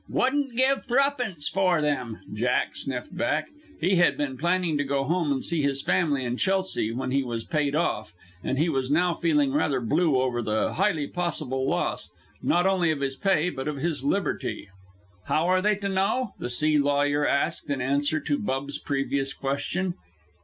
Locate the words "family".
5.83-6.25